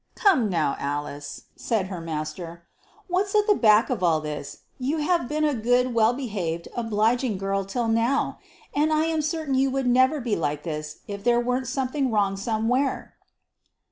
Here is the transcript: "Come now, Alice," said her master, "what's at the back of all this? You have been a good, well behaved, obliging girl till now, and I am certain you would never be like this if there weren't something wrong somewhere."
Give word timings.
"Come 0.15 0.49
now, 0.49 0.75
Alice," 0.79 1.41
said 1.55 1.85
her 1.89 2.01
master, 2.01 2.65
"what's 3.05 3.35
at 3.35 3.45
the 3.45 3.53
back 3.53 3.91
of 3.91 4.01
all 4.01 4.19
this? 4.19 4.61
You 4.79 4.97
have 4.97 5.27
been 5.29 5.43
a 5.45 5.53
good, 5.53 5.93
well 5.93 6.11
behaved, 6.11 6.67
obliging 6.75 7.37
girl 7.37 7.63
till 7.65 7.87
now, 7.87 8.39
and 8.73 8.91
I 8.91 9.05
am 9.05 9.21
certain 9.21 9.53
you 9.53 9.69
would 9.69 9.85
never 9.85 10.19
be 10.19 10.35
like 10.35 10.63
this 10.63 11.01
if 11.07 11.23
there 11.23 11.39
weren't 11.39 11.67
something 11.67 12.09
wrong 12.09 12.35
somewhere." 12.35 13.13